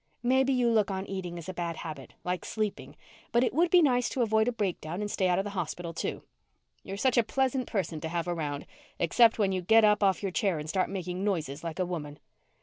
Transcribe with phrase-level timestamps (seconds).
[0.23, 2.95] "Maybe you look on eating as a bad habit, like sleeping,
[3.31, 5.93] but it would be nice to avoid a breakdown and stay out of the hospital,
[5.93, 6.23] too."
[6.81, 8.65] "You're such a pleasant person to have around,
[8.97, 12.17] except when you get up off your chair and start making noises like a woman."